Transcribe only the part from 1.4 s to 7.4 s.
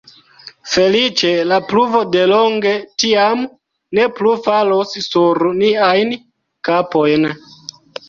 la pluvo de longe, tiam, ne plu falos sur niajn kapojn.